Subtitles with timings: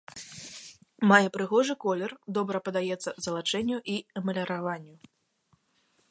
[1.09, 4.95] Мае прыгожы колер, добра паддаецца залачэнню і эмаліраванню.